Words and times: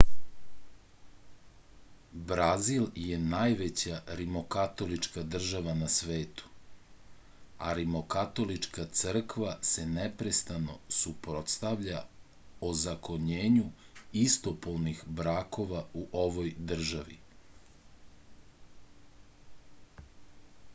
brazil 2.29 2.85
je 3.09 3.17
najveća 3.33 3.97
rimokatolička 4.21 5.23
država 5.35 5.75
na 5.81 5.89
svetu 5.95 6.47
a 7.67 7.75
rimokatolička 7.79 8.85
crkva 9.01 9.53
se 9.71 9.85
neprestano 9.91 10.77
suprotstavlja 11.01 11.99
ozakonjenju 12.71 13.65
istopolnih 14.25 15.03
brakova 15.21 15.83
u 16.05 16.07
ovoj 16.25 16.55
državi 16.73 17.19